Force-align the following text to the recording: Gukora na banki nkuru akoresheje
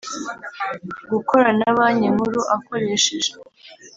Gukora 1.11 1.49
na 1.59 1.69
banki 1.75 2.07
nkuru 2.13 2.41
akoresheje 2.55 3.31